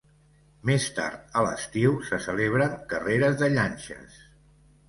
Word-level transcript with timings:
Més 0.69 0.87
tard, 0.99 1.27
a 1.41 1.43
l'estiu, 1.47 1.93
se 2.09 2.21
celebren 2.29 2.75
carreres 2.95 3.39
de 3.43 3.51
llanxes. 3.57 4.21